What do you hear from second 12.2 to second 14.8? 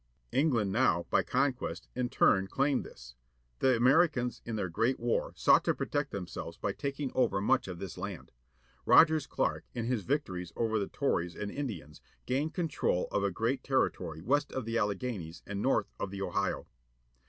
gained control of a great territory west of the